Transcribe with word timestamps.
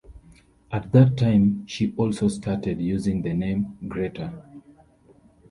At 0.71 0.91
that 0.93 1.15
time 1.15 1.67
she 1.67 1.93
also 1.95 2.27
started 2.27 2.81
using 2.81 3.21
the 3.21 3.33
name 3.35 3.77
Gretta. 3.87 4.33